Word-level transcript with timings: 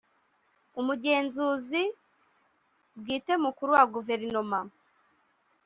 Umugenzuzi 0.79 1.81
Bwite 2.99 3.33
Mukuru 3.43 3.69
wa 3.77 3.85
Guverinoma 3.93 4.59